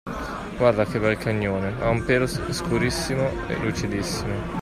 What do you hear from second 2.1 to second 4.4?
scurissimo e lucidissimo!